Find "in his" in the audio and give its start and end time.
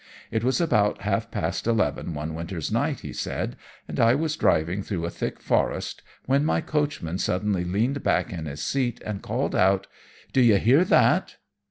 8.33-8.63